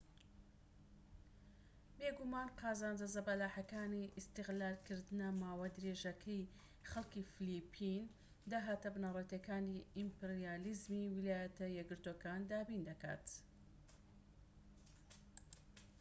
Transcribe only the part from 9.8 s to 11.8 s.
ئیمپریالیزمی ویلایەتە